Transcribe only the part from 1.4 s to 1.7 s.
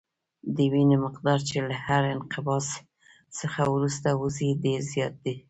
چې